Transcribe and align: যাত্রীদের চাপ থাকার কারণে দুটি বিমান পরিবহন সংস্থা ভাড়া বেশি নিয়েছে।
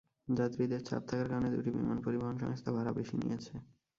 যাত্রীদের 0.31 0.81
চাপ 0.83 1.01
থাকার 1.09 1.27
কারণে 1.29 1.49
দুটি 1.51 1.69
বিমান 1.75 1.97
পরিবহন 2.05 2.35
সংস্থা 2.43 2.69
ভাড়া 2.75 2.91
বেশি 2.99 3.15
নিয়েছে। 3.17 3.53